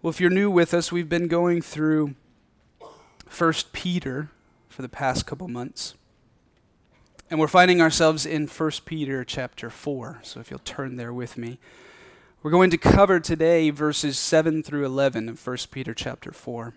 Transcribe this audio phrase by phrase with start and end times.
[0.00, 2.14] Well, if you're new with us, we've been going through
[3.36, 4.30] 1 Peter
[4.68, 5.94] for the past couple months.
[7.28, 10.20] And we're finding ourselves in 1 Peter chapter 4.
[10.22, 11.58] So if you'll turn there with me.
[12.44, 16.74] We're going to cover today verses 7 through 11 of 1 Peter chapter 4.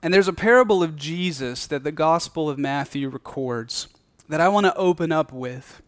[0.00, 3.88] And there's a parable of Jesus that the Gospel of Matthew records
[4.28, 5.82] that I want to open up with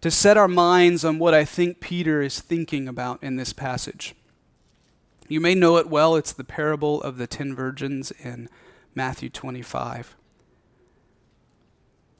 [0.00, 4.14] to set our minds on what I think Peter is thinking about in this passage.
[5.28, 6.16] You may know it well.
[6.16, 8.48] It's the parable of the ten virgins in
[8.94, 10.16] Matthew 25.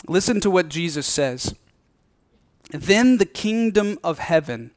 [0.06, 1.54] Listen to what Jesus says.
[2.70, 4.72] Then the kingdom of heaven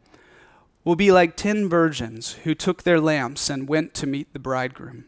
[0.84, 5.06] will be like ten virgins who took their lamps and went to meet the bridegroom.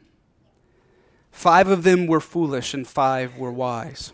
[1.31, 4.13] Five of them were foolish, and five were wise.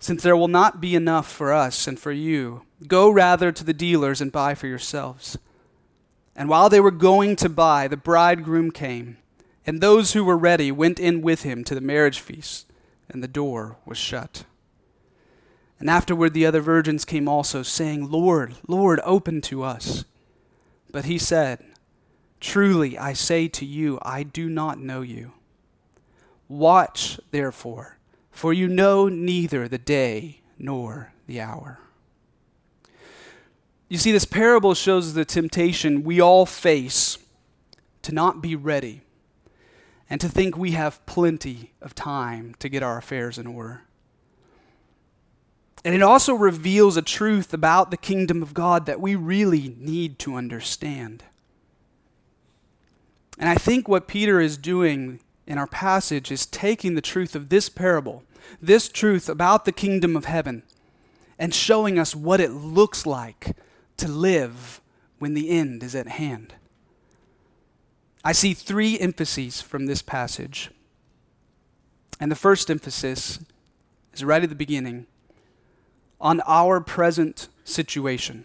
[0.00, 3.74] since there will not be enough for us and for you, go rather to the
[3.74, 5.36] dealers and buy for yourselves.
[6.34, 9.18] And while they were going to buy, the bridegroom came,
[9.66, 12.66] and those who were ready went in with him to the marriage feast,
[13.10, 14.44] and the door was shut.
[15.78, 20.06] And afterward the other virgins came also, saying, Lord, Lord, open to us.
[20.90, 21.62] But he said,
[22.40, 25.32] Truly I say to you, I do not know you.
[26.48, 27.99] Watch, therefore
[28.30, 31.78] for you know neither the day nor the hour.
[33.88, 37.18] You see, this parable shows the temptation we all face
[38.02, 39.02] to not be ready
[40.08, 43.82] and to think we have plenty of time to get our affairs in order.
[45.84, 50.18] And it also reveals a truth about the kingdom of God that we really need
[50.20, 51.24] to understand.
[53.38, 57.48] And I think what Peter is doing in our passage is taking the truth of
[57.48, 58.22] this parable,
[58.60, 60.62] this truth about the kingdom of heaven,
[61.38, 63.56] and showing us what it looks like
[63.96, 64.80] to live
[65.18, 66.54] when the end is at hand.
[68.22, 70.70] I see three emphases from this passage.
[72.18, 73.38] And the first emphasis
[74.12, 75.06] is right at the beginning
[76.20, 78.44] on our present situation.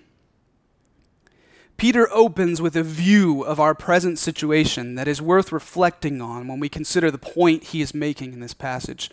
[1.78, 6.60] Peter opens with a view of our present situation that is worth reflecting on when
[6.60, 9.12] we consider the point he is making in this passage.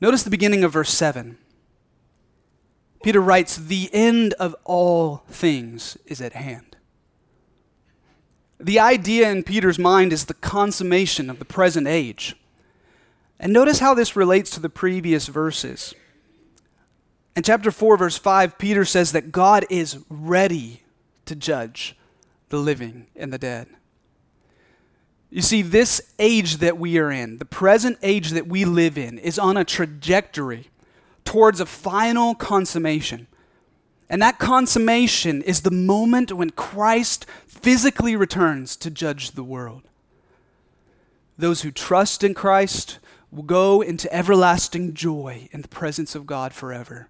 [0.00, 1.38] Notice the beginning of verse 7.
[3.02, 6.76] Peter writes, The end of all things is at hand.
[8.58, 12.36] The idea in Peter's mind is the consummation of the present age.
[13.38, 15.94] And notice how this relates to the previous verses.
[17.34, 20.82] In chapter 4, verse 5, Peter says that God is ready
[21.30, 21.96] to judge
[22.48, 23.68] the living and the dead.
[25.30, 29.16] You see, this age that we are in, the present age that we live in,
[29.16, 30.70] is on a trajectory
[31.24, 33.28] towards a final consummation.
[34.08, 39.82] And that consummation is the moment when Christ physically returns to judge the world.
[41.38, 42.98] Those who trust in Christ
[43.30, 47.08] will go into everlasting joy in the presence of God forever.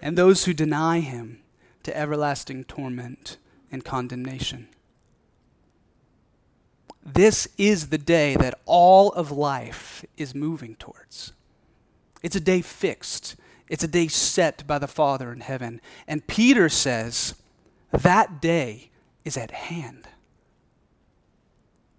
[0.00, 1.42] And those who deny him
[1.86, 3.36] to everlasting torment
[3.70, 4.66] and condemnation.
[7.04, 11.32] This is the day that all of life is moving towards.
[12.24, 13.36] It's a day fixed,
[13.68, 15.80] it's a day set by the Father in heaven.
[16.08, 17.36] And Peter says
[17.92, 18.90] that day
[19.24, 20.08] is at hand.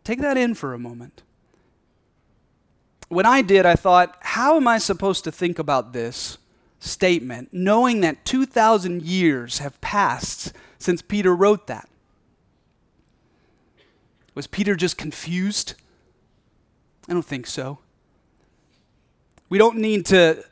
[0.04, 1.24] Take that in for a moment.
[3.08, 6.38] When I did, I thought, how am I supposed to think about this?
[6.80, 11.90] Statement, knowing that 2,000 years have passed since Peter wrote that?
[14.36, 15.74] Was Peter just confused?
[17.10, 17.80] I don't think so.
[19.50, 20.44] We don't need to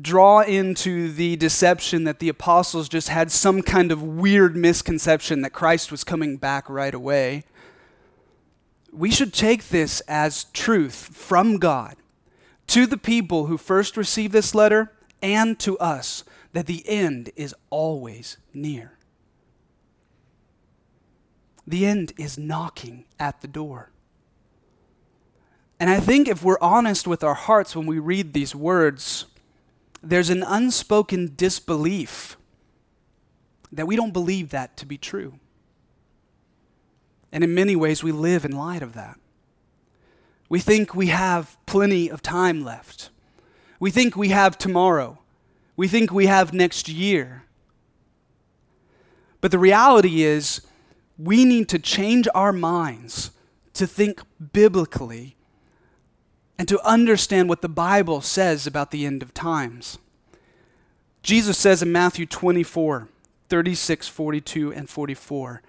[0.00, 5.50] draw into the deception that the apostles just had some kind of weird misconception that
[5.50, 7.44] Christ was coming back right away.
[8.92, 11.96] We should take this as truth from God
[12.68, 17.54] to the people who first received this letter and to us that the end is
[17.70, 18.92] always near.
[21.66, 23.90] The end is knocking at the door.
[25.78, 29.26] And I think if we're honest with our hearts when we read these words,
[30.02, 32.36] there's an unspoken disbelief
[33.72, 35.38] that we don't believe that to be true.
[37.32, 39.18] And in many ways, we live in light of that.
[40.48, 43.10] We think we have plenty of time left.
[43.78, 45.18] We think we have tomorrow.
[45.76, 47.44] We think we have next year.
[49.40, 50.62] But the reality is,
[51.18, 53.30] we need to change our minds
[53.74, 54.20] to think
[54.52, 55.36] biblically
[56.58, 59.98] and to understand what the Bible says about the end of times.
[61.22, 63.08] Jesus says in Matthew 24,
[63.48, 65.62] 36, 42, and 44,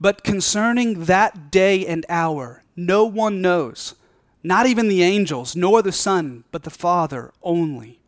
[0.00, 3.94] But concerning that day and hour, no one knows,
[4.42, 8.00] not even the angels, nor the Son, but the Father only.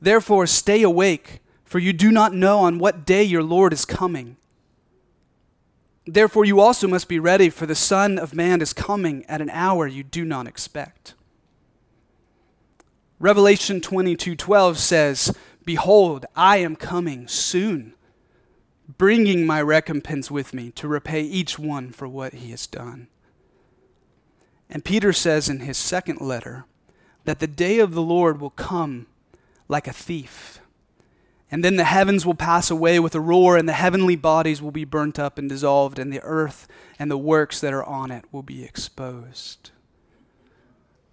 [0.00, 4.36] Therefore, stay awake, for you do not know on what day your Lord is coming.
[6.04, 9.50] Therefore, you also must be ready, for the Son of Man is coming at an
[9.50, 11.14] hour you do not expect.
[13.20, 15.32] Revelation 22:12 says,
[15.64, 17.94] "Behold, I am coming soon,
[18.98, 23.06] bringing my recompense with me to repay each one for what he has done."
[24.72, 26.64] And Peter says in his second letter
[27.24, 29.06] that the day of the Lord will come
[29.68, 30.60] like a thief.
[31.50, 34.70] And then the heavens will pass away with a roar, and the heavenly bodies will
[34.70, 36.66] be burnt up and dissolved, and the earth
[36.98, 39.70] and the works that are on it will be exposed.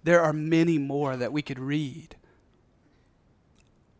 [0.04, 2.16] There are many more that we could read,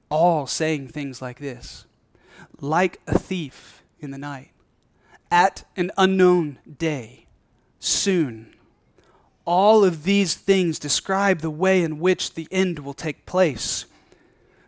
[0.09, 1.85] all saying things like this
[2.59, 4.53] like a thief in the night,
[5.31, 7.27] at an unknown day,
[7.79, 8.55] soon.
[9.45, 13.87] All of these things describe the way in which the end will take place.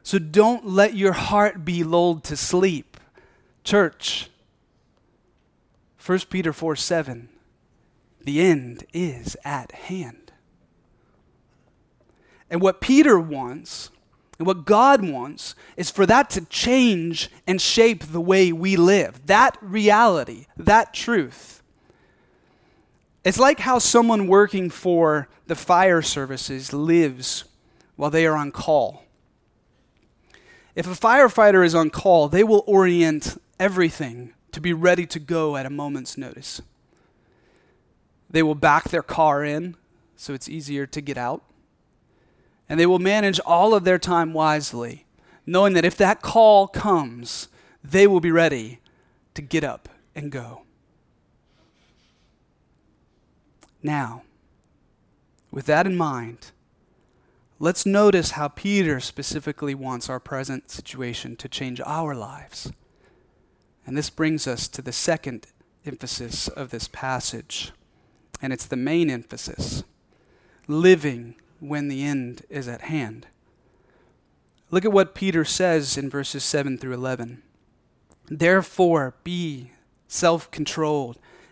[0.02, 2.96] So don't let your heart be lulled to sleep.
[3.64, 4.28] Church,
[6.04, 7.28] 1 Peter 4 7,
[8.24, 10.32] the end is at hand.
[12.50, 13.90] And what Peter wants,
[14.38, 19.26] and what God wants, is for that to change and shape the way we live.
[19.26, 21.61] That reality, that truth.
[23.24, 27.44] It's like how someone working for the fire services lives
[27.96, 29.04] while they are on call.
[30.74, 35.56] If a firefighter is on call, they will orient everything to be ready to go
[35.56, 36.60] at a moment's notice.
[38.28, 39.76] They will back their car in
[40.16, 41.42] so it's easier to get out.
[42.68, 45.04] And they will manage all of their time wisely,
[45.44, 47.48] knowing that if that call comes,
[47.84, 48.80] they will be ready
[49.34, 50.62] to get up and go.
[53.82, 54.22] Now,
[55.50, 56.52] with that in mind,
[57.62, 62.72] Let's notice how Peter specifically wants our present situation to change our lives.
[63.86, 65.46] And this brings us to the second
[65.86, 67.70] emphasis of this passage,
[68.42, 69.84] and it's the main emphasis
[70.66, 73.28] living when the end is at hand.
[74.72, 77.44] Look at what Peter says in verses 7 through 11.
[78.28, 79.70] Therefore, be
[80.08, 81.16] self controlled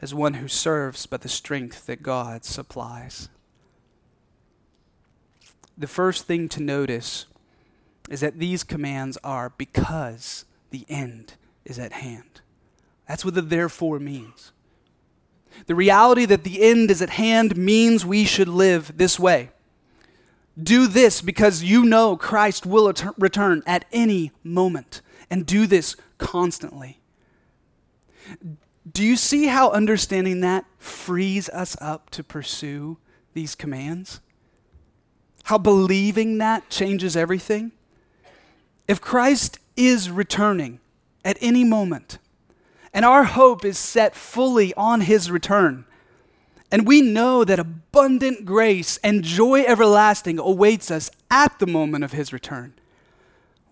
[0.00, 3.28] as one who serves by the strength that God supplies
[5.80, 7.24] the first thing to notice
[8.10, 12.42] is that these commands are because the end is at hand.
[13.08, 14.52] That's what the therefore means.
[15.66, 19.50] The reality that the end is at hand means we should live this way.
[20.62, 27.00] Do this because you know Christ will return at any moment, and do this constantly.
[28.90, 32.98] Do you see how understanding that frees us up to pursue
[33.34, 34.20] these commands?
[35.44, 37.72] How believing that changes everything?
[38.88, 40.80] If Christ is returning
[41.24, 42.18] at any moment,
[42.92, 45.84] and our hope is set fully on his return,
[46.72, 52.12] and we know that abundant grace and joy everlasting awaits us at the moment of
[52.12, 52.74] his return,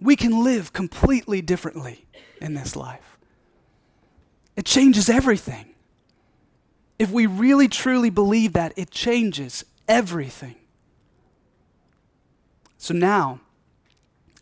[0.00, 2.06] we can live completely differently
[2.40, 3.17] in this life.
[4.58, 5.66] It changes everything.
[6.98, 10.56] If we really truly believe that, it changes everything.
[12.76, 13.38] So now,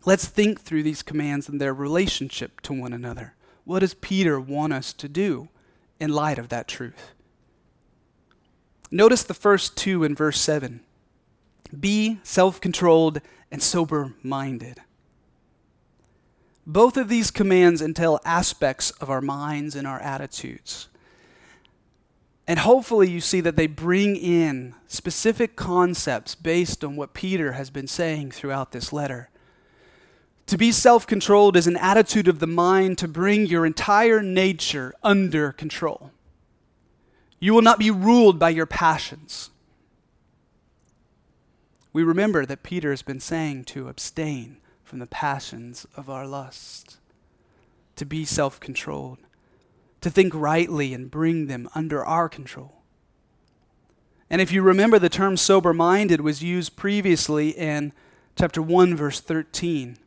[0.07, 3.35] let's think through these commands and their relationship to one another.
[3.65, 5.51] What does Peter want us to do
[6.01, 7.13] in light of that truth?
[8.91, 10.81] Notice the first two in verse 7
[11.79, 13.21] be self controlled
[13.51, 14.81] and sober minded.
[16.67, 20.89] Both of these commands entail aspects of our minds and our attitudes.
[22.49, 27.71] And hopefully, you see that they bring in specific concepts based on what Peter has
[27.71, 29.31] been saying throughout this letter.
[30.47, 34.95] To be self controlled is an attitude of the mind to bring your entire nature
[35.03, 36.13] under control.
[37.41, 39.51] You will not be ruled by your passions.
[41.93, 46.97] We remember that Peter has been saying to abstain from the passions of our lust,
[47.97, 49.19] to be self controlled
[50.07, 52.83] to think rightly and bring them under our control.
[54.31, 57.93] And if you remember, the term sober minded was used previously in
[58.37, 59.99] chapter 1, verse 13.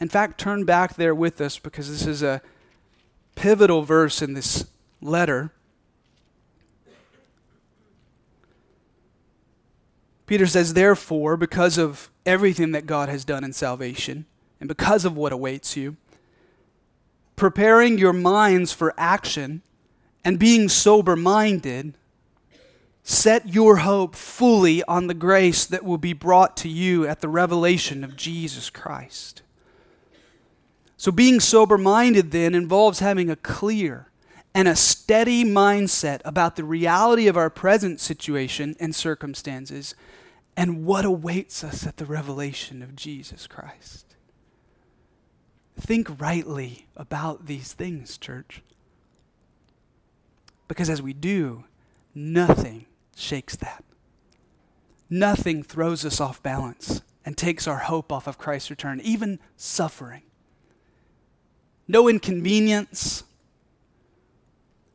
[0.00, 2.42] In fact, turn back there with us because this is a
[3.36, 4.66] pivotal verse in this
[5.00, 5.50] letter.
[10.28, 14.26] Peter says, Therefore, because of everything that God has done in salvation,
[14.60, 15.96] and because of what awaits you,
[17.34, 19.62] preparing your minds for action
[20.22, 21.96] and being sober minded,
[23.02, 27.28] set your hope fully on the grace that will be brought to you at the
[27.28, 29.40] revelation of Jesus Christ.
[30.98, 34.10] So, being sober minded then involves having a clear
[34.54, 39.94] and a steady mindset about the reality of our present situation and circumstances
[40.58, 44.16] and what awaits us at the revelation of Jesus Christ.
[45.76, 48.60] Think rightly about these things, church.
[50.66, 51.62] Because as we do,
[52.12, 53.84] nothing shakes that.
[55.08, 60.22] Nothing throws us off balance and takes our hope off of Christ's return, even suffering.
[61.86, 63.22] No inconvenience,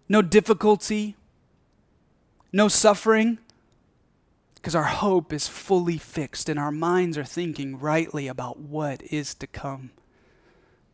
[0.10, 1.15] no difficulty,
[2.51, 3.38] no suffering,
[4.63, 9.36] because our hope is fully fixed and our minds are thinking rightly about what is
[9.36, 9.91] to come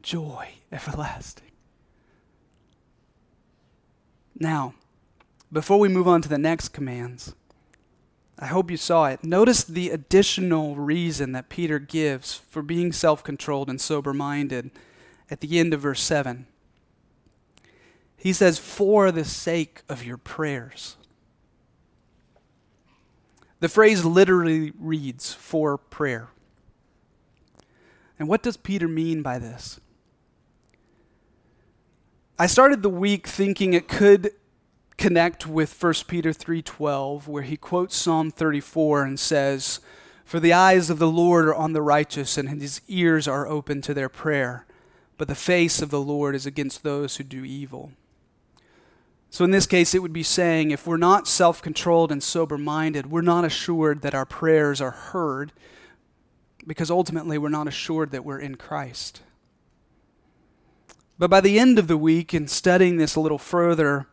[0.01, 1.51] joy everlasting.
[4.39, 4.73] Now,
[5.53, 7.35] before we move on to the next commands,
[8.39, 9.23] I hope you saw it.
[9.23, 14.71] Notice the additional reason that Peter gives for being self controlled and sober minded
[15.29, 16.47] at the end of verse 7.
[18.17, 20.95] He says, For the sake of your prayers.
[23.59, 26.29] The phrase literally reads, for prayer.
[28.17, 29.79] And what does Peter mean by this?
[32.37, 34.31] I started the week thinking it could
[34.97, 39.79] connect with 1 Peter 3:12 where he quotes Psalm 34 and says,
[40.23, 43.81] "For the eyes of the Lord are on the righteous and his ears are open
[43.81, 44.65] to their prayer,
[45.17, 47.91] but the face of the Lord is against those who do evil."
[49.29, 53.21] So in this case it would be saying if we're not self-controlled and sober-minded, we're
[53.21, 55.51] not assured that our prayers are heard
[56.65, 59.21] because ultimately we're not assured that we're in Christ.
[61.17, 64.07] But by the end of the week, in studying this a little further,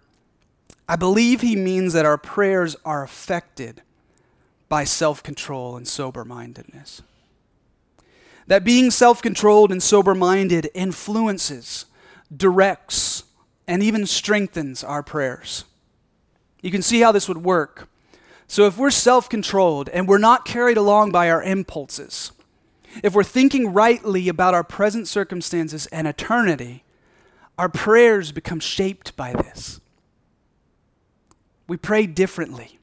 [0.89, 3.83] I believe he means that our prayers are affected
[4.69, 7.03] by self control and sober mindedness.
[8.49, 11.87] That being self controlled and sober minded influences,
[12.35, 13.25] directs,
[13.67, 15.65] and even strengthens our prayers.
[16.63, 17.89] You can see how this would work.
[18.49, 22.33] So, if we're self controlled and we're not carried along by our impulses,
[23.03, 26.85] if we're thinking rightly about our present circumstances and eternity,
[27.59, 29.81] our prayers become shaped by this.
[31.67, 32.79] We pray differently,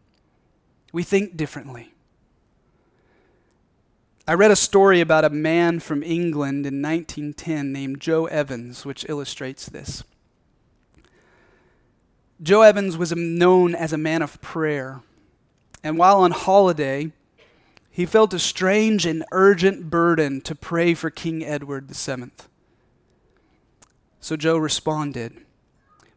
[0.92, 1.94] we think differently.
[4.26, 9.06] I read a story about a man from England in 1910 named Joe Evans, which
[9.10, 10.04] illustrates this.
[12.44, 15.02] Joe Evans was known as a man of prayer,
[15.82, 17.14] and while on holiday,
[17.90, 22.32] he felt a strange and urgent burden to pray for King Edward VII.
[24.20, 25.46] So Joe responded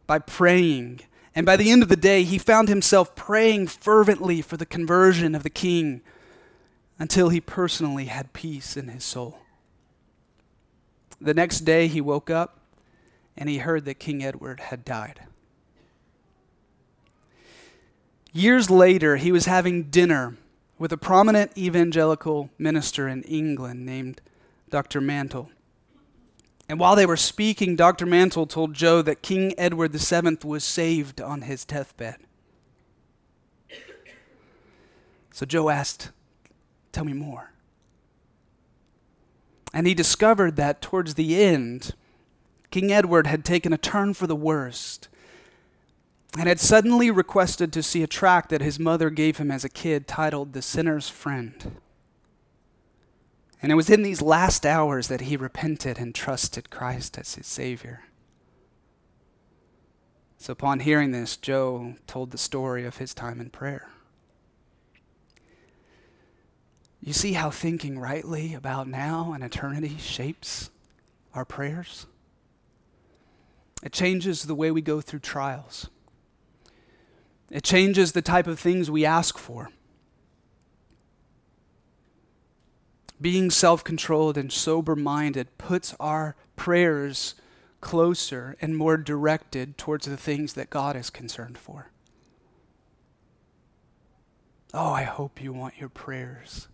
[0.05, 0.99] by praying.
[1.33, 5.33] And by the end of the day, he found himself praying fervently for the conversion
[5.33, 6.01] of the king
[6.99, 9.39] until he personally had peace in his soul.
[11.21, 12.59] The next day, he woke up
[13.37, 15.21] and he heard that King Edward had died.
[18.37, 20.37] Years later, he was having dinner
[20.77, 24.21] with a prominent evangelical minister in England named
[24.69, 25.01] Dr.
[25.01, 25.49] Mantle.
[26.69, 28.05] And while they were speaking, Dr.
[28.05, 32.17] Mantle told Joe that King Edward VII was saved on his deathbed.
[35.31, 36.11] So Joe asked,
[36.91, 37.53] Tell me more.
[39.73, 41.95] And he discovered that towards the end,
[42.69, 45.09] King Edward had taken a turn for the worst
[46.37, 49.69] and had suddenly requested to see a tract that his mother gave him as a
[49.69, 51.81] kid titled The Sinner's Friend.
[53.59, 57.47] And it was in these last hours that he repented and trusted Christ as his
[57.47, 58.03] Savior.
[60.37, 63.89] So, upon hearing this, Joe told the story of his time in prayer.
[67.01, 70.69] You see how thinking rightly about now and eternity shapes
[71.33, 72.05] our prayers?
[73.81, 75.89] It changes the way we go through trials.
[77.49, 79.69] It changes the type of things we ask for.
[83.19, 87.35] Being self controlled and sober minded puts our prayers
[87.81, 91.89] closer and more directed towards the things that God is concerned for.
[94.73, 96.67] Oh, I hope you want your prayers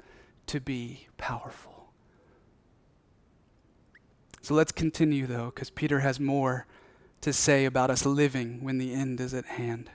[0.47, 1.93] to be powerful.
[4.41, 6.65] So let's continue, though, because Peter has more
[7.21, 9.89] to say about us living when the end is at hand.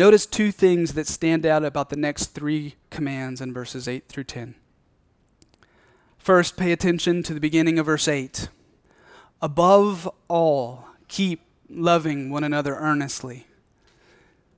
[0.00, 4.24] Notice two things that stand out about the next three commands in verses 8 through
[4.24, 4.54] 10.
[6.16, 8.48] First, pay attention to the beginning of verse 8.
[9.42, 13.46] Above all, keep loving one another earnestly.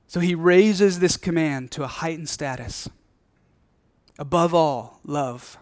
[0.06, 2.88] So he raises this command to a heightened status.
[4.20, 5.58] Above all, love.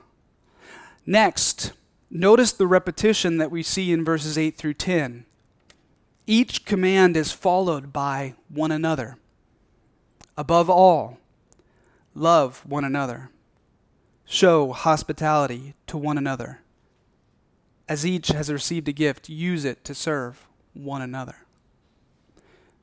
[1.06, 1.72] Next,
[2.10, 5.25] notice the repetition that we see in verses 8 through 10.
[6.26, 9.16] Each command is followed by one another.
[10.37, 11.18] Above all,
[12.14, 13.30] love one another.
[14.25, 16.60] Show hospitality to one another.
[17.88, 21.37] As each has received a gift, use it to serve one another.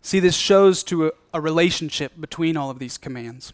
[0.01, 3.53] See, this shows to a, a, relationship between all of these commands.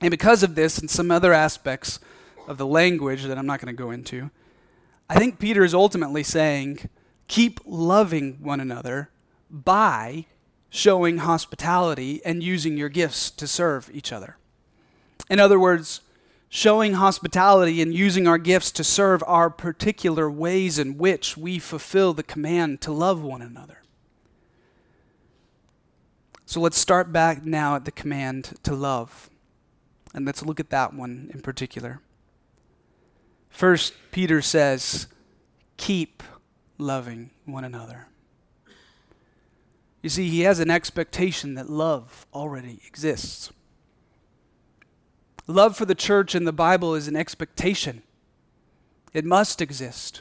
[0.00, 1.98] And because of this and some other aspects
[2.46, 4.30] of the language that I'm not going to go into,
[5.08, 6.88] I think Peter is ultimately saying,
[7.28, 9.10] keep loving one another
[9.50, 10.26] by
[10.76, 14.36] showing hospitality and using your gifts to serve each other.
[15.30, 16.02] In other words,
[16.50, 22.12] showing hospitality and using our gifts to serve our particular ways in which we fulfill
[22.12, 23.82] the command to love one another.
[26.44, 29.30] So let's start back now at the command to love.
[30.14, 32.00] And let's look at that one in particular.
[33.48, 35.06] First, Peter says,
[35.78, 36.22] keep
[36.76, 38.08] loving one another.
[40.06, 43.50] You see, he has an expectation that love already exists.
[45.48, 48.04] Love for the church in the Bible is an expectation,
[49.12, 50.20] it must exist.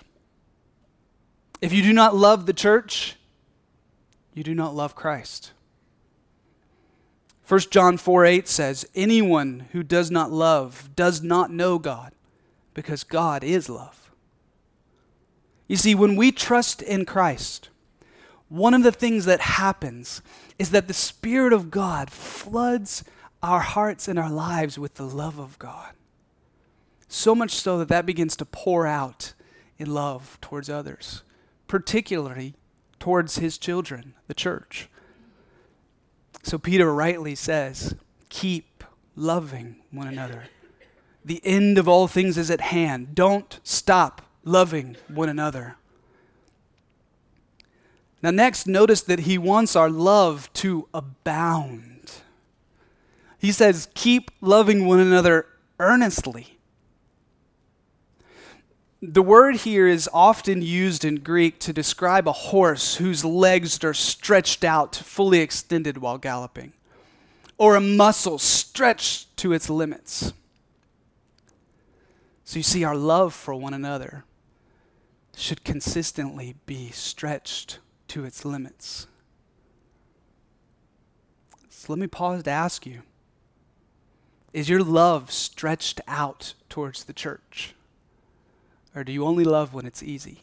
[1.62, 3.16] If you do not love the church,
[4.34, 5.52] you do not love Christ.
[7.48, 12.12] 1 John 4 8 says, Anyone who does not love does not know God,
[12.74, 14.10] because God is love.
[15.68, 17.70] You see, when we trust in Christ,
[18.50, 20.22] one of the things that happens
[20.60, 23.04] is that the Spirit of God floods
[23.42, 25.94] our hearts and our lives with the love of God.
[27.08, 29.34] So much so that that begins to pour out
[29.78, 31.24] in love towards others,
[31.68, 32.56] particularly
[33.00, 34.90] towards his children, the church.
[36.44, 37.96] So Peter rightly says,
[38.30, 38.84] keep
[39.16, 40.46] loving one another.
[41.24, 43.16] The end of all things is at hand.
[43.16, 45.78] Don't stop loving one another.
[48.26, 52.12] Now, next, notice that he wants our love to abound.
[53.38, 55.46] He says, keep loving one another
[55.80, 56.58] earnestly.
[59.00, 63.94] The word here is often used in Greek to describe a horse whose legs are
[63.94, 66.74] stretched out, fully extended while galloping,
[67.60, 70.34] or a muscle stretched to its limits.
[72.44, 74.26] So you see, our love for one another
[75.36, 77.78] should consistently be stretched
[78.10, 79.08] to its limits.
[81.70, 83.04] So let me pause to ask you
[84.54, 87.74] Is your love stretched out towards the church?
[88.96, 90.42] Or do you only love when it's easy?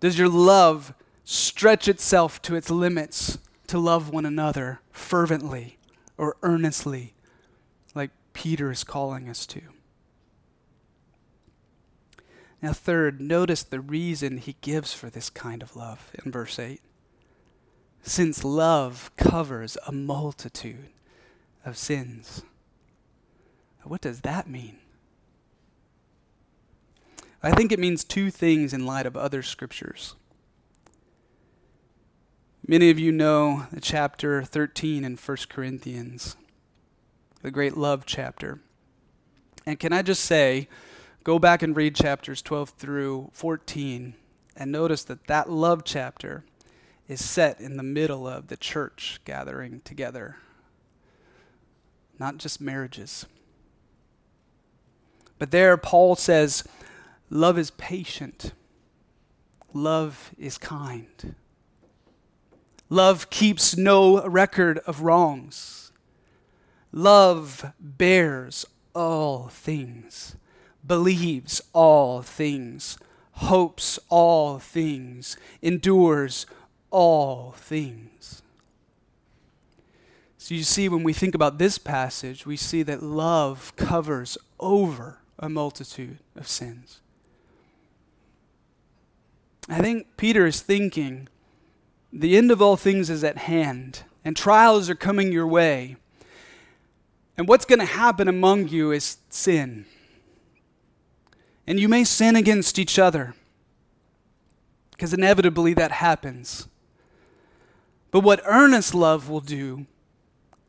[0.00, 0.92] Does your love
[1.24, 5.78] stretch itself to its limits to love one another fervently
[6.18, 7.14] or earnestly,
[7.94, 9.62] like Peter is calling us to?
[12.64, 16.80] Now, third, notice the reason he gives for this kind of love in verse 8.
[18.02, 20.88] Since love covers a multitude
[21.62, 22.40] of sins.
[23.82, 24.78] What does that mean?
[27.42, 30.14] I think it means two things in light of other scriptures.
[32.66, 36.34] Many of you know the chapter 13 in 1 Corinthians,
[37.42, 38.60] the great love chapter.
[39.66, 40.68] And can I just say,
[41.24, 44.14] Go back and read chapters 12 through 14
[44.56, 46.44] and notice that that love chapter
[47.08, 50.36] is set in the middle of the church gathering together,
[52.18, 53.26] not just marriages.
[55.38, 56.62] But there, Paul says,
[57.30, 58.52] Love is patient.
[59.72, 61.34] love is kind.
[62.90, 65.90] Love keeps no record of wrongs.
[66.92, 70.36] Love bears all things,
[70.86, 72.98] believes all things,
[73.32, 76.46] hopes all things, endures
[76.90, 78.42] all things.
[80.38, 85.20] So you see, when we think about this passage, we see that love covers over
[85.38, 87.00] a multitude of sins.
[89.68, 91.28] I think Peter is thinking
[92.12, 95.96] the end of all things is at hand, and trials are coming your way.
[97.36, 99.86] And what's going to happen among you is sin.
[101.66, 103.34] And you may sin against each other,
[104.90, 106.68] because inevitably that happens.
[108.10, 109.86] But what earnest love will do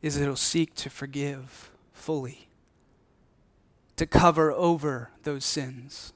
[0.02, 2.48] is it'll seek to forgive fully,
[3.96, 6.12] to cover over those sins,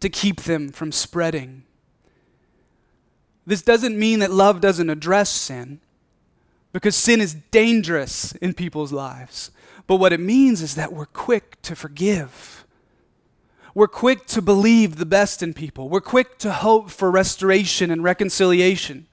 [0.00, 1.64] to keep them from spreading
[3.46, 5.80] this doesn't mean that love doesn't address sin,
[6.72, 9.50] because sin is dangerous in people's lives.
[9.86, 12.64] But what it means is that we're quick to forgive.
[13.74, 15.88] We're quick to believe the best in people.
[15.88, 19.06] We're quick to hope for restoration and reconciliation.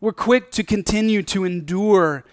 [0.00, 2.24] We're quick to continue to endure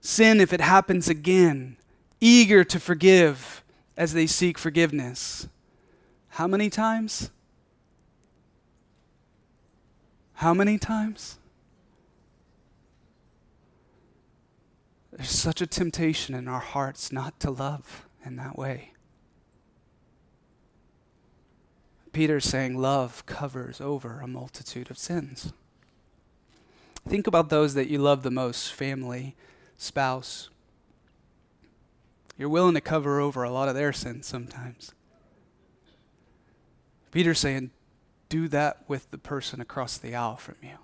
[0.00, 1.76] sin if it happens again,
[2.20, 3.62] eager to forgive
[3.96, 5.48] as they seek forgiveness.
[6.30, 7.30] How many times?
[10.34, 11.38] How many times?
[15.12, 18.92] There's such a temptation in our hearts not to love in that way.
[22.12, 25.52] Peter's saying love covers over a multitude of sins.
[27.08, 29.36] Think about those that you love the most family,
[29.76, 30.50] spouse.
[32.36, 34.92] You're willing to cover over a lot of their sins sometimes.
[37.10, 37.70] Peter's saying,
[38.28, 40.78] do that with the person across the aisle from you.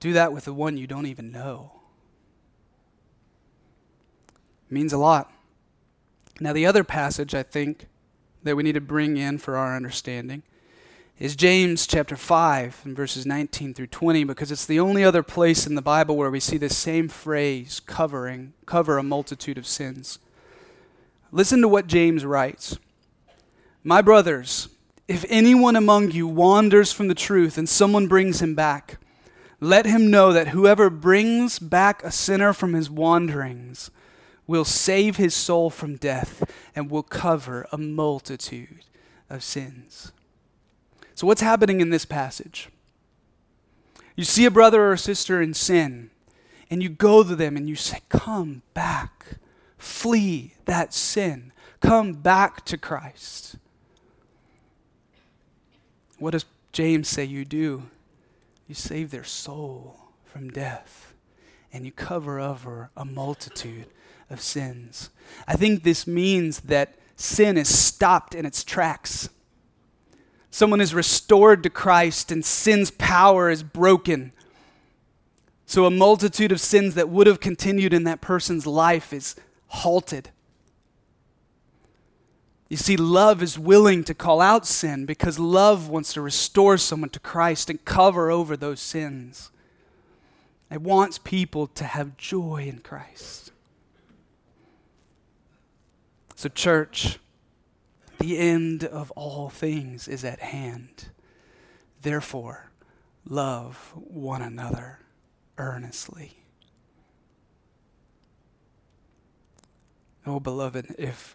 [0.00, 1.72] Do that with the one you don't even know.
[4.68, 5.32] It means a lot.
[6.40, 7.86] Now, the other passage I think
[8.44, 10.42] that we need to bring in for our understanding
[11.18, 15.66] is James chapter 5 and verses 19 through 20 because it's the only other place
[15.66, 20.18] in the Bible where we see the same phrase covering cover a multitude of sins.
[21.30, 22.78] Listen to what James writes.
[23.84, 24.68] My brothers,
[25.06, 28.98] if anyone among you wanders from the truth and someone brings him back,
[29.60, 33.90] let him know that whoever brings back a sinner from his wanderings
[34.46, 38.84] will save his soul from death and will cover a multitude
[39.30, 40.12] of sins.
[41.14, 42.68] So, what's happening in this passage?
[44.16, 46.10] You see a brother or a sister in sin,
[46.70, 49.38] and you go to them and you say, Come back,
[49.78, 53.56] flee that sin, come back to Christ.
[56.18, 57.84] What does James say you do?
[58.68, 61.12] You save their soul from death
[61.72, 63.86] and you cover over a multitude
[64.34, 65.08] of sins.
[65.48, 69.30] I think this means that sin is stopped in its tracks.
[70.50, 74.32] Someone is restored to Christ and sin's power is broken.
[75.64, 79.34] So a multitude of sins that would have continued in that person's life is
[79.68, 80.30] halted.
[82.68, 87.10] You see, love is willing to call out sin because love wants to restore someone
[87.10, 89.50] to Christ and cover over those sins.
[90.70, 93.43] It wants people to have joy in Christ.
[96.44, 97.18] So, church,
[98.18, 101.06] the end of all things is at hand.
[102.02, 102.70] Therefore,
[103.26, 104.98] love one another
[105.56, 106.44] earnestly.
[110.26, 111.34] Oh, beloved, if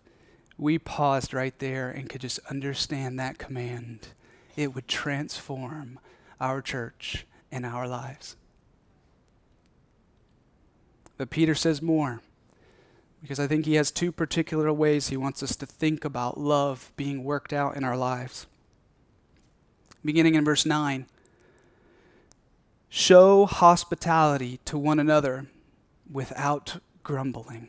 [0.60, 4.10] we paused right there and could just understand that command,
[4.56, 6.00] it would transform
[6.40, 8.36] our church and our lives.
[11.18, 12.22] But Peter says more
[13.22, 16.92] because I think he has two particular ways he wants us to think about love
[16.96, 18.48] being worked out in our lives.
[20.04, 21.06] Beginning in verse 9
[22.92, 25.48] Show hospitality to one another
[26.12, 27.68] without grumbling.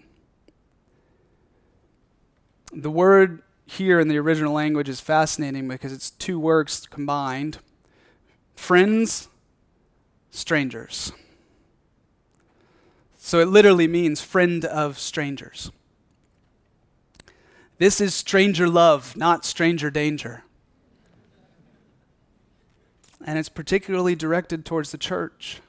[2.72, 7.58] The word here in the original language is fascinating because it's two words combined
[8.56, 9.28] friends,
[10.30, 11.12] strangers.
[13.30, 15.70] So it literally means friend of strangers.
[17.78, 20.42] This is stranger love, not stranger danger.
[23.24, 25.60] And it's particularly directed towards the church.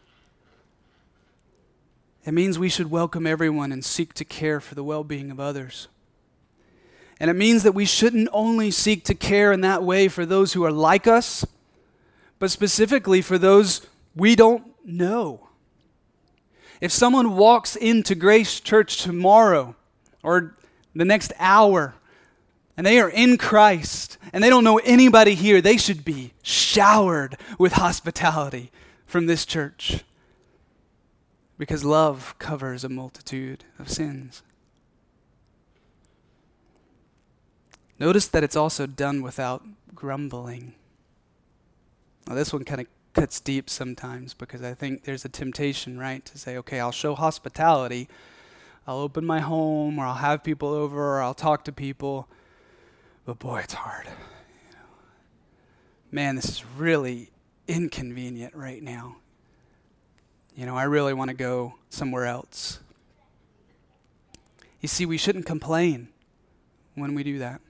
[2.26, 5.40] It means we should welcome everyone and seek to care for the well being of
[5.40, 5.88] others.
[7.20, 10.54] And it means that we shouldn't only seek to care in that way for those
[10.54, 11.46] who are like us,
[12.40, 15.51] but specifically for those we don't know.
[16.82, 19.76] If someone walks into Grace Church tomorrow
[20.24, 20.58] or
[20.96, 21.94] the next hour
[22.76, 27.38] and they are in Christ and they don't know anybody here, they should be showered
[27.60, 28.72] with hospitality
[29.06, 30.04] from this church
[31.60, 34.42] because love covers a multitude of sins.
[38.00, 39.64] Notice that it's also done without
[39.94, 40.74] grumbling.
[42.26, 46.24] Now, this one kind of cuts deep sometimes because I think there's a temptation, right,
[46.26, 48.08] to say, okay, I'll show hospitality.
[48.88, 52.28] I'll open my home or I'll have people over or I'll talk to people.
[53.26, 54.06] But boy, it's hard.
[54.06, 54.86] You know.
[56.12, 57.30] Man, this is really
[57.68, 59.18] inconvenient right now.
[60.56, 62.80] You know, I really want to go somewhere else.
[64.82, 66.10] You see, we shouldn't complain
[66.96, 67.62] when we do that.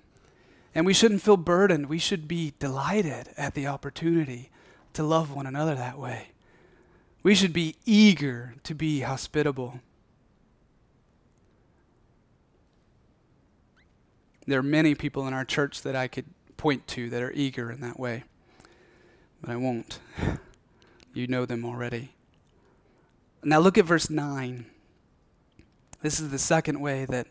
[0.74, 1.90] And we shouldn't feel burdened.
[1.90, 4.50] We should be delighted at the opportunity
[4.94, 6.30] to love one another that way.
[7.24, 9.80] We should be eager to be hospitable.
[14.48, 16.26] There are many people in our church that I could
[16.58, 18.24] point to that are eager in that way,
[19.40, 20.00] but I won't.
[21.14, 22.12] you know them already.
[23.44, 24.66] Now look at verse 9.
[26.02, 27.28] This is the second way that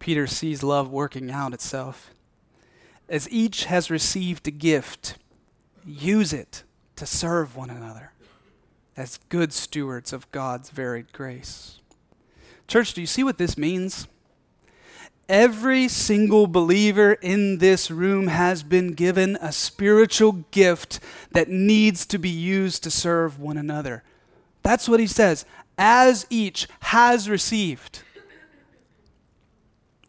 [0.00, 2.10] Peter sees love working out itself.
[3.08, 5.16] As each has received a gift,
[5.84, 6.64] use it
[7.00, 8.12] to serve one another
[8.94, 11.78] as good stewards of God's varied grace.
[12.68, 14.06] Church, do you see what this means?
[15.26, 21.00] Every single believer in this room has been given a spiritual gift
[21.32, 24.02] that needs to be used to serve one another.
[24.62, 25.46] That's what he says.
[25.78, 28.02] As each has received.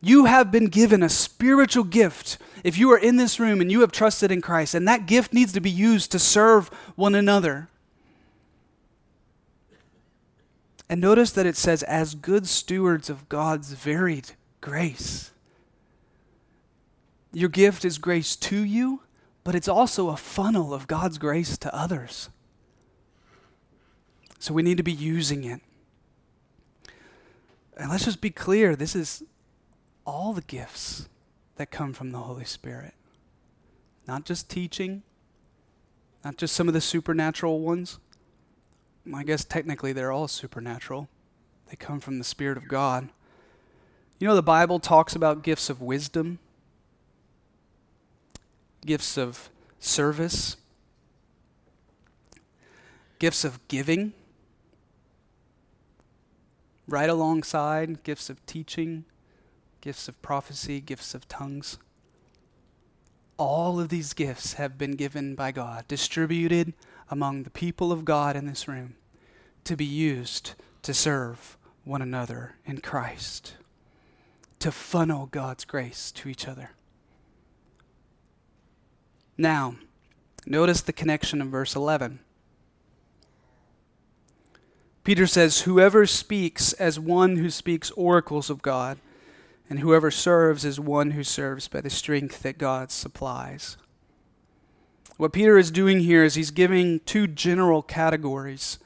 [0.02, 3.82] You have been given a spiritual gift if you are in this room and you
[3.82, 7.68] have trusted in Christ, and that gift needs to be used to serve one another.
[10.90, 15.32] And notice that it says, as good stewards of God's varied grace.
[17.32, 19.04] Your gift is grace to you,
[19.44, 22.30] but it's also a funnel of God's grace to others.
[24.38, 25.62] So we need to be using it.
[27.78, 29.24] And let's just be clear this is
[30.06, 31.08] all the gifts
[31.56, 32.94] that come from the Holy Spirit.
[34.08, 35.04] Not just teaching,
[36.24, 38.00] not just some of the supernatural ones.
[39.14, 41.08] I guess technically they're all supernatural,
[41.70, 43.10] they come from the Spirit of God.
[44.20, 46.38] You know, the Bible talks about gifts of wisdom,
[48.86, 50.58] gifts of service,
[53.18, 54.14] gifts of giving
[56.88, 59.06] right alongside gifts of teaching,
[59.82, 61.78] gifts of prophecy, gifts of tongues.
[63.38, 66.74] All of these gifts have been given by God, distributed
[67.10, 68.96] among the people of God in this room
[69.64, 73.56] to be used to serve one another in Christ,
[74.60, 76.72] to funnel God's grace to each other.
[79.38, 79.76] Now,
[80.46, 82.20] notice the connection in verse 11.
[85.04, 89.00] Peter says, Whoever speaks as one who speaks oracles of God,
[89.72, 93.78] and whoever serves is one who serves by the strength that God supplies.
[95.16, 98.80] What Peter is doing here is he's giving two general categories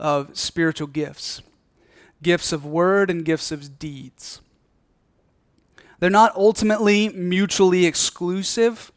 [0.00, 1.42] of spiritual gifts
[2.24, 4.40] gifts of word and gifts of deeds.
[6.00, 8.90] They're not ultimately mutually exclusive,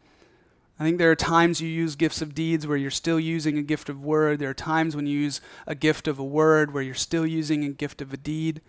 [0.80, 3.62] I think there are times you use gifts of deeds where you're still using a
[3.62, 4.40] gift of word.
[4.40, 7.64] There are times when you use a gift of a word where you're still using
[7.64, 8.62] a gift of a deed.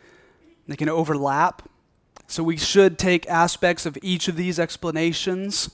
[0.68, 1.62] They can overlap.
[2.30, 5.68] So we should take aspects of each of these explanations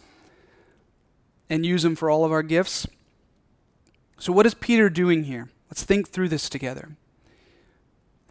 [1.51, 2.87] and use them for all of our gifts.
[4.19, 5.51] So, what is Peter doing here?
[5.69, 6.97] Let's think through this together.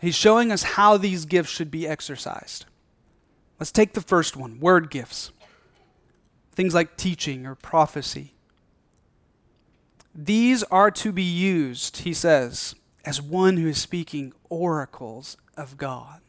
[0.02, 2.66] He's showing us how these gifts should be exercised.
[3.60, 5.32] Let's take the first one word gifts
[6.54, 8.34] things like teaching or prophecy.
[10.16, 16.22] These are to be used, he says, as one who is speaking oracles of God,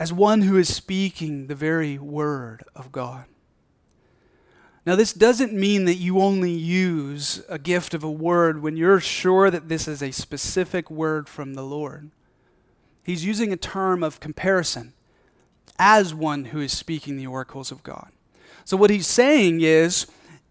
[0.00, 3.26] as one who is speaking the very word of God.
[4.86, 8.98] Now, this doesn't mean that you only use a gift of a word when you're
[8.98, 12.10] sure that this is a specific word from the Lord.
[13.04, 14.94] He's using a term of comparison
[15.78, 18.08] as one who is speaking the oracles of God.
[18.64, 20.06] So, what he's saying is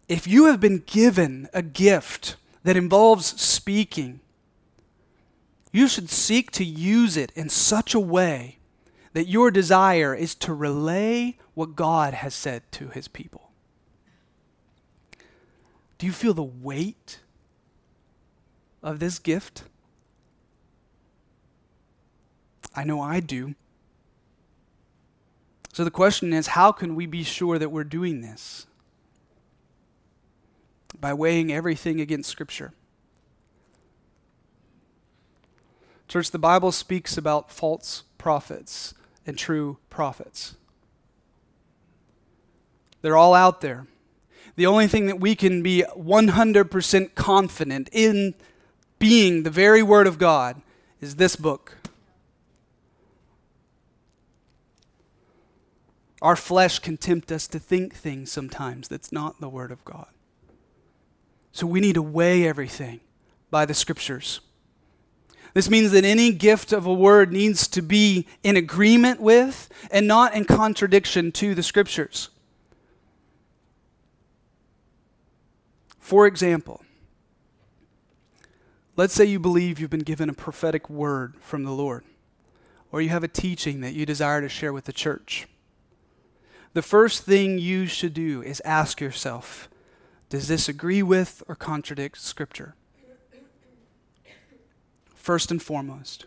[0.07, 4.19] if you have been given a gift that involves speaking,
[5.71, 8.58] you should seek to use it in such a way
[9.13, 13.51] that your desire is to relay what God has said to his people?
[15.97, 17.19] Do you feel the weight
[18.81, 19.63] of this gift?
[22.75, 23.55] I know I do.
[25.73, 28.67] So the question is how can we be sure that we're doing this?
[30.99, 32.73] By weighing everything against Scripture.
[36.07, 38.93] Church, the Bible speaks about false prophets
[39.29, 40.55] and true prophets.
[43.01, 43.87] They're all out there.
[44.57, 48.33] The only thing that we can be 100% confident in
[48.97, 50.61] being the very Word of God
[50.99, 51.77] is this book.
[56.21, 60.07] Our flesh can tempt us to think things sometimes that's not the Word of God.
[61.53, 62.99] So we need to weigh everything
[63.49, 64.41] by the Scriptures.
[65.53, 70.07] This means that any gift of a word needs to be in agreement with and
[70.07, 72.29] not in contradiction to the Scriptures.
[75.99, 76.83] For example,
[78.95, 82.03] let's say you believe you've been given a prophetic word from the Lord,
[82.91, 85.47] or you have a teaching that you desire to share with the church
[86.73, 89.69] the first thing you should do is ask yourself
[90.29, 92.75] Does this agree with or contradict Scripture?
[95.29, 96.25] First and foremost.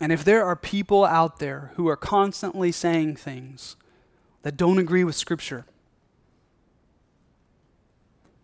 [0.00, 3.76] And if there are people out there who are constantly saying things
[4.42, 5.64] that don't agree with Scripture,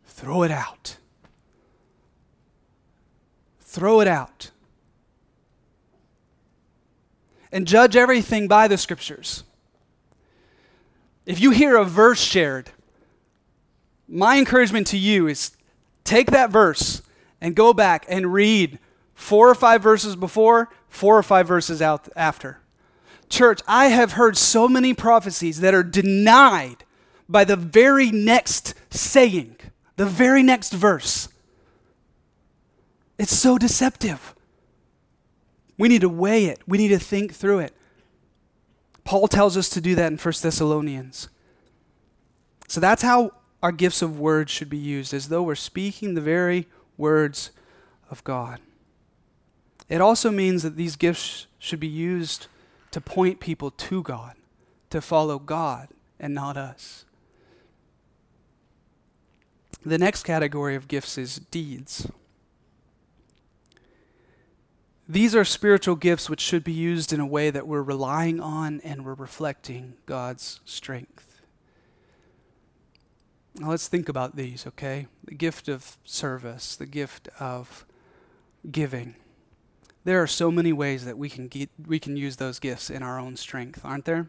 [0.05, 0.99] throw it out.
[3.59, 4.53] Throw it out
[7.51, 9.43] and judge everything by the scriptures.
[11.27, 12.71] If you hear a verse shared,
[14.07, 15.57] my encouragement to you is
[16.05, 17.03] take that verse
[17.41, 18.79] and go back and read
[19.15, 22.61] four or five verses before, four or five verses out after.
[23.29, 26.85] Church, I have heard so many prophecies that are denied
[27.29, 29.57] by the very next saying,
[29.97, 31.29] the very next verse.
[33.19, 34.35] It's so deceptive.
[35.79, 37.75] We need to weigh it, we need to think through it.
[39.05, 41.29] Paul tells us to do that in 1 Thessalonians.
[42.69, 46.21] So that's how our gifts of words should be used, as though we're speaking the
[46.21, 46.67] very
[46.97, 47.51] words
[48.11, 48.61] of God.
[49.89, 52.49] It also means that these gifts should be used
[52.91, 54.35] to point people to God,
[54.91, 57.05] to follow God and not us.
[59.85, 62.09] The next category of gifts is deeds.
[65.09, 68.81] These are spiritual gifts which should be used in a way that we're relying on
[68.81, 71.36] and we're reflecting God's strength.
[73.59, 75.07] Now let's think about these, okay?
[75.25, 77.87] The gift of service, the gift of
[78.71, 79.17] giving.
[80.05, 83.03] There are so many ways that we can get, we can use those gifts in
[83.03, 84.29] our own strength, aren't there?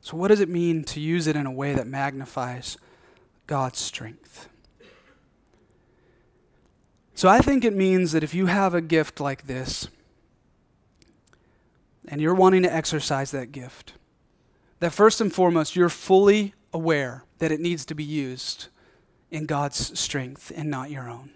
[0.00, 2.76] So what does it mean to use it in a way that magnifies
[3.46, 4.48] God's strength?
[7.14, 9.88] So I think it means that if you have a gift like this,
[12.08, 13.94] and you're wanting to exercise that gift,
[14.80, 18.66] that first and foremost, you're fully aware that it needs to be used
[19.30, 21.30] in God's strength and not your own.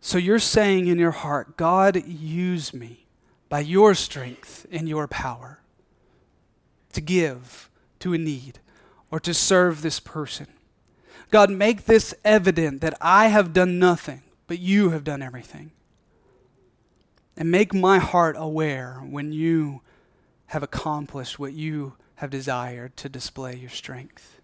[0.00, 3.06] So you're saying in your heart, God, use me
[3.48, 5.60] by your strength and your power
[6.94, 7.70] to give
[8.00, 8.58] to a need
[9.08, 10.48] or to serve this person.
[11.30, 15.70] God, make this evident that I have done nothing, but you have done everything.
[17.36, 19.82] And make my heart aware when you
[20.46, 24.40] have accomplished what you have desired to display your strength.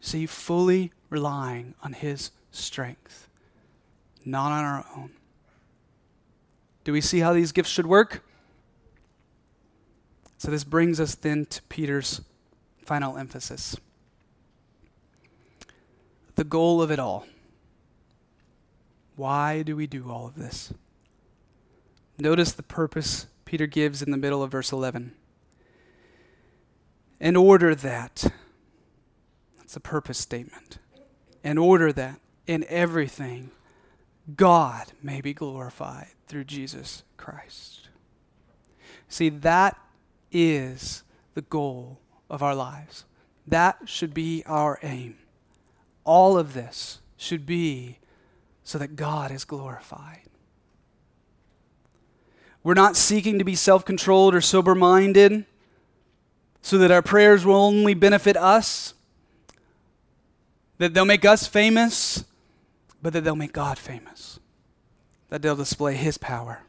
[0.00, 3.28] See, fully relying on His strength,
[4.24, 5.10] not on our own.
[6.84, 8.22] Do we see how these gifts should work?
[10.38, 12.20] So, this brings us then to Peter's
[12.84, 13.76] final emphasis
[16.36, 17.26] the goal of it all.
[19.16, 20.72] Why do we do all of this?
[22.18, 25.12] Notice the purpose Peter gives in the middle of verse 11.
[27.18, 28.32] In order that,
[29.56, 30.78] that's a purpose statement,
[31.42, 33.50] in order that in everything
[34.36, 37.88] God may be glorified through Jesus Christ.
[39.08, 39.78] See, that
[40.30, 41.04] is
[41.34, 43.04] the goal of our lives.
[43.46, 45.16] That should be our aim
[46.06, 47.98] all of this should be
[48.62, 50.22] so that God is glorified.
[52.62, 55.44] We're not seeking to be self controlled or sober minded
[56.62, 58.94] so that our prayers will only benefit us,
[60.78, 62.24] that they'll make us famous,
[63.02, 64.40] but that they'll make God famous,
[65.28, 66.62] that they'll display His power.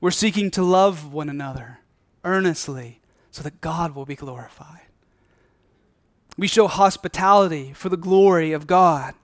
[0.00, 1.78] We're seeking to love one another
[2.24, 3.00] earnestly
[3.30, 4.82] so that God will be glorified.
[6.36, 9.14] We show hospitality for the glory of God.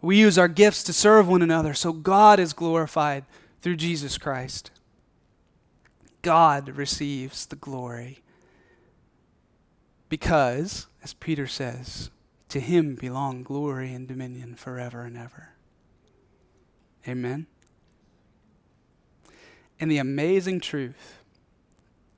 [0.00, 3.24] We use our gifts to serve one another so God is glorified
[3.60, 4.70] through Jesus Christ.
[6.24, 8.20] God receives the glory
[10.08, 12.10] because, as Peter says,
[12.48, 15.50] to him belong glory and dominion forever and ever.
[17.06, 17.46] Amen.
[19.78, 21.18] And the amazing truth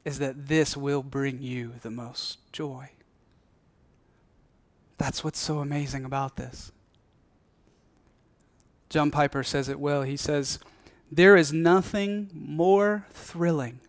[0.05, 2.91] is that this will bring you the most joy.
[4.99, 6.71] That's what's so amazing about this.
[8.89, 10.03] John Piper says it well.
[10.03, 10.61] He says,
[11.11, 13.81] There is nothing more thrilling,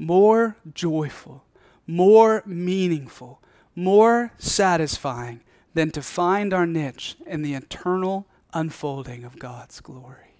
[0.00, 1.44] more joyful,
[1.86, 3.42] more meaningful,
[3.76, 5.42] more satisfying
[5.74, 10.38] than to find our niche in the eternal unfolding of God's glory.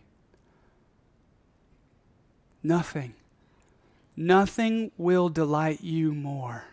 [2.62, 3.14] Nothing,
[4.16, 6.64] nothing will delight you more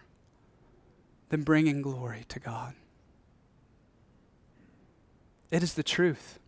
[1.28, 2.74] than bringing glory to God.
[5.52, 6.40] It is the truth.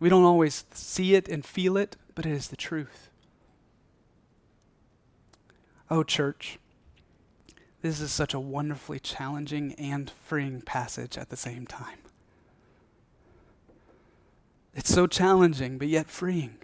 [0.00, 3.07] We don't always see it and feel it, but it is the truth.
[5.90, 6.58] Oh, church,
[7.80, 11.98] this is such a wonderfully challenging and freeing passage at the same time.
[14.74, 16.58] It's so challenging, but yet freeing.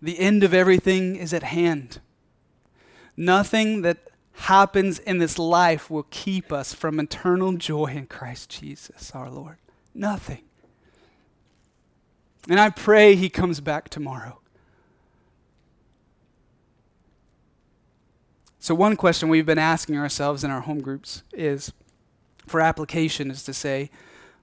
[0.00, 2.00] The end of everything is at hand.
[3.16, 3.98] Nothing that
[4.32, 9.58] happens in this life will keep us from eternal joy in Christ Jesus, our Lord.
[9.92, 10.42] Nothing.
[12.48, 14.40] And I pray he comes back tomorrow.
[18.68, 21.72] So, one question we've been asking ourselves in our home groups is
[22.46, 23.90] for application is to say,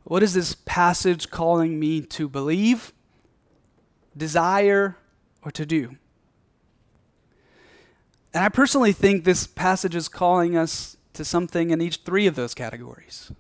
[0.04, 2.92] what is this passage calling me to believe,
[4.18, 4.98] desire,
[5.44, 5.98] or to do?
[8.34, 12.34] And I personally think this passage is calling us to something in each three of
[12.34, 13.32] those categories.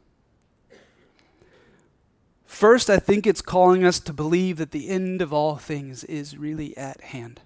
[2.45, 6.37] First, I think it's calling us to believe that the end of all things is
[6.37, 7.41] really at hand.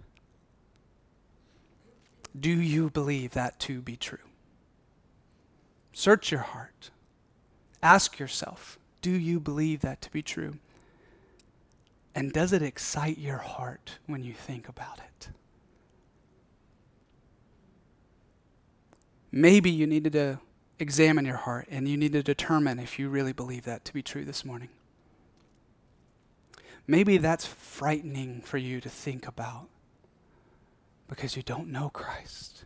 [2.38, 4.18] Do you believe that to be true?
[5.94, 6.92] Search your heart.
[7.82, 10.58] Ask yourself do you believe that to be true?
[12.14, 15.30] And does it excite your heart when you think about it?
[19.32, 20.40] Maybe you needed to
[20.80, 24.02] examine your heart and you need to determine if you really believe that to be
[24.02, 24.70] true this morning.
[26.88, 29.68] Maybe that's frightening for you to think about
[31.10, 32.64] because you don't know Christ.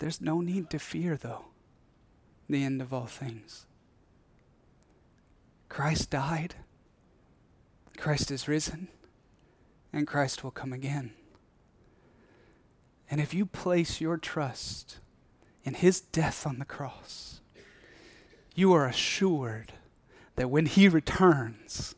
[0.00, 1.46] There's no need to fear, though,
[2.50, 3.64] the end of all things.
[5.70, 6.56] Christ died,
[7.96, 8.88] Christ is risen,
[9.92, 11.14] and Christ will come again.
[13.10, 14.98] And if you place your trust
[15.64, 17.40] in his death on the cross,
[18.54, 19.72] you are assured
[20.36, 21.94] that when He returns,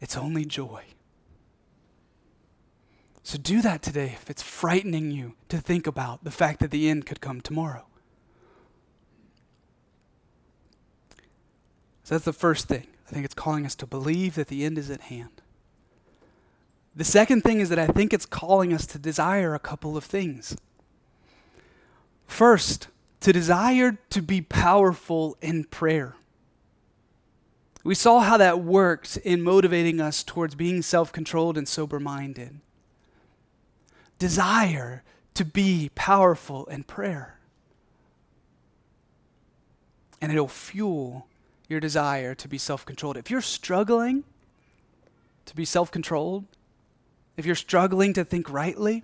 [0.00, 0.84] it's only joy.
[3.30, 6.90] So do that today if it's frightening you to think about the fact that the
[6.90, 7.86] end could come tomorrow.
[12.02, 12.88] So that's the first thing.
[13.08, 15.42] I think it's calling us to believe that the end is at hand.
[16.96, 20.02] The second thing is that I think it's calling us to desire a couple of
[20.02, 20.56] things.
[22.26, 22.88] First,
[23.20, 26.16] to desire to be powerful in prayer.
[27.84, 32.58] We saw how that worked in motivating us towards being self controlled and sober minded.
[34.20, 35.02] Desire
[35.34, 37.40] to be powerful in prayer.
[40.20, 41.26] And it'll fuel
[41.68, 43.16] your desire to be self controlled.
[43.16, 44.22] If you're struggling
[45.46, 46.44] to be self controlled,
[47.36, 49.02] if you're struggling to think rightly,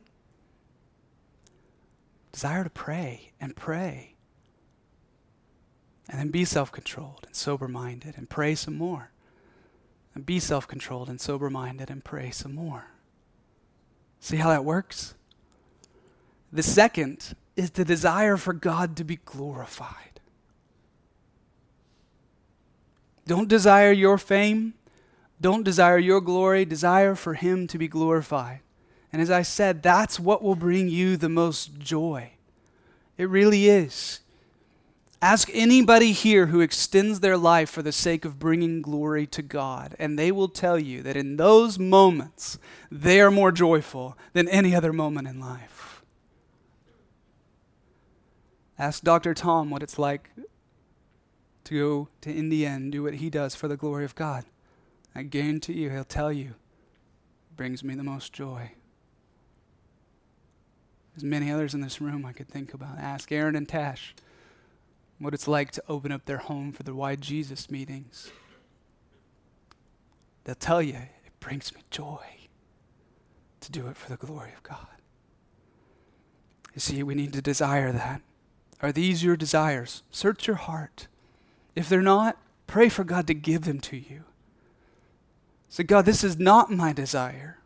[2.30, 4.16] desire to pray and pray
[6.08, 9.10] and then be self controlled and sober minded and pray some more.
[10.14, 12.90] And be self controlled and sober minded and pray some more.
[14.26, 15.14] See how that works?
[16.52, 20.18] The second is the desire for God to be glorified.
[23.24, 24.74] Don't desire your fame.
[25.40, 26.64] Don't desire your glory.
[26.64, 28.62] Desire for Him to be glorified.
[29.12, 32.32] And as I said, that's what will bring you the most joy.
[33.16, 34.22] It really is.
[35.22, 39.96] Ask anybody here who extends their life for the sake of bringing glory to God,
[39.98, 42.58] and they will tell you that in those moments,
[42.90, 46.04] they are more joyful than any other moment in life.
[48.78, 49.32] Ask Dr.
[49.32, 50.30] Tom what it's like
[51.64, 54.44] to go to India and do what he does for the glory of God.
[55.14, 56.54] I guarantee you, he'll tell you
[57.56, 58.72] brings me the most joy.
[61.14, 62.98] There's many others in this room I could think about.
[62.98, 64.14] Ask Aaron and Tash
[65.18, 68.30] what it's like to open up their home for the Why Jesus meetings.
[70.44, 72.24] They'll tell you it brings me joy
[73.60, 74.86] to do it for the glory of God.
[76.74, 78.20] You see, we need to desire that.
[78.82, 80.02] Are these your desires?
[80.10, 81.08] Search your heart.
[81.74, 82.36] If they're not,
[82.66, 84.24] pray for God to give them to you.
[85.68, 87.58] Say, God, this is not my desire.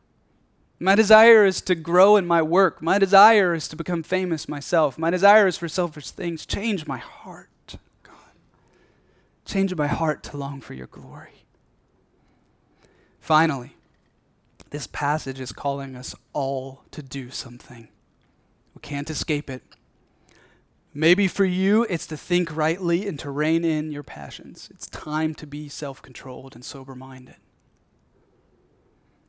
[0.83, 2.81] My desire is to grow in my work.
[2.81, 4.97] My desire is to become famous myself.
[4.97, 6.47] My desire is for selfish things.
[6.47, 8.14] Change my heart, God.
[9.45, 11.45] Change my heart to long for your glory.
[13.20, 13.76] Finally,
[14.70, 17.89] this passage is calling us all to do something.
[18.74, 19.62] We can't escape it.
[20.95, 24.70] Maybe for you, it's to think rightly and to rein in your passions.
[24.72, 27.37] It's time to be self controlled and sober minded.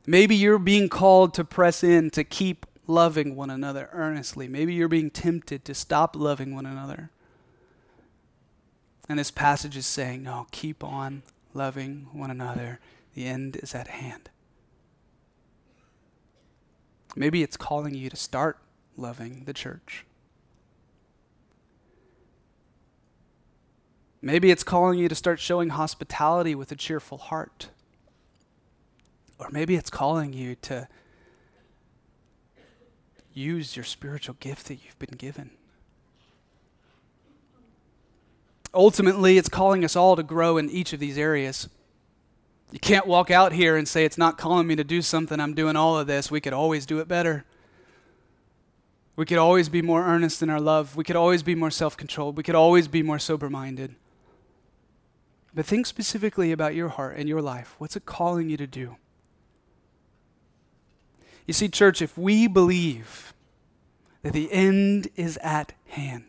[0.06, 4.48] Maybe you're being called to press in to keep loving one another earnestly.
[4.48, 7.12] Maybe you're being tempted to stop loving one another.
[9.08, 11.24] And this passage is saying, no, keep on
[11.54, 12.80] loving one another.
[13.14, 14.30] The end is at hand.
[17.16, 18.58] Maybe it's calling you to start
[18.96, 20.06] loving the church.
[24.22, 27.70] Maybe it's calling you to start showing hospitality with a cheerful heart.
[29.42, 30.88] Or maybe it's calling you to
[33.34, 35.50] use your spiritual gift that you've been given.
[38.72, 41.68] Ultimately, it's calling us all to grow in each of these areas.
[42.72, 45.56] You can't walk out here and say, It's not calling me to do something, I'm
[45.56, 46.30] doing all of this.
[46.30, 47.44] We could always do it better.
[49.16, 50.96] We could always be more earnest in our love.
[50.96, 52.38] We could always be more self controlled.
[52.38, 53.96] We could always be more sober minded.
[55.54, 57.76] But think specifically about your heart and your life.
[57.80, 58.98] What's it calling you to do?
[61.48, 63.34] You see, church, if we believe
[64.22, 66.26] that the end is at hand,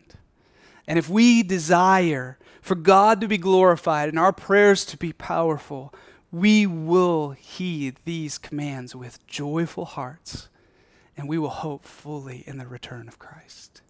[0.87, 5.93] and if we desire for God to be glorified and our prayers to be powerful,
[6.31, 10.49] we will heed these commands with joyful hearts,
[11.15, 13.81] and we will hope fully in the return of Christ.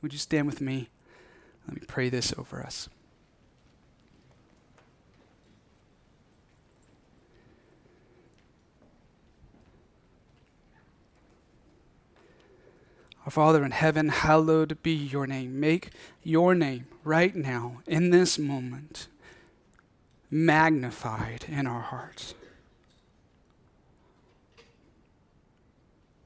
[0.00, 0.90] Would you stand with me?
[1.66, 2.88] Let me pray this over us.
[13.24, 15.58] Our Father in heaven, hallowed be your name.
[15.58, 15.90] Make
[16.22, 19.08] your name right now, in this moment,
[20.30, 22.34] magnified in our hearts.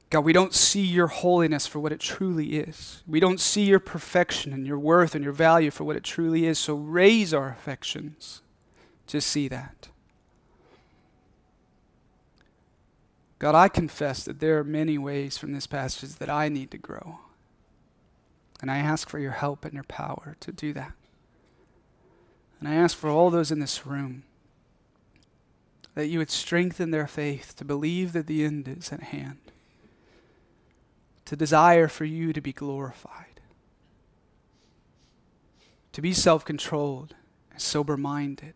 [0.09, 3.03] God, we don't see your holiness for what it truly is.
[3.07, 6.47] We don't see your perfection and your worth and your value for what it truly
[6.47, 6.57] is.
[6.57, 8.41] So raise our affections
[9.07, 9.88] to see that.
[13.39, 16.77] God, I confess that there are many ways from this passage that I need to
[16.77, 17.19] grow.
[18.61, 20.91] And I ask for your help and your power to do that.
[22.59, 24.23] And I ask for all those in this room
[25.95, 29.39] that you would strengthen their faith to believe that the end is at hand,
[31.23, 33.39] to desire for you to be glorified,
[35.93, 37.15] to be self controlled
[37.51, 38.55] and sober minded,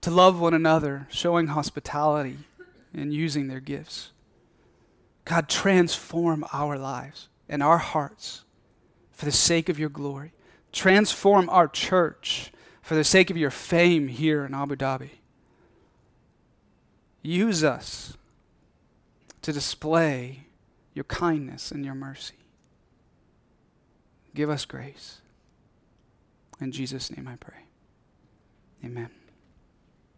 [0.00, 2.38] to love one another, showing hospitality
[2.94, 4.10] and using their gifts.
[5.24, 8.44] God, transform our lives and our hearts
[9.12, 10.32] for the sake of your glory.
[10.72, 15.10] Transform our church for the sake of your fame here in Abu Dhabi.
[17.22, 18.16] Use us
[19.42, 20.46] to display
[20.94, 22.34] your kindness and your mercy.
[24.34, 25.20] Give us grace.
[26.60, 27.64] In Jesus' name I pray.
[28.84, 29.19] Amen.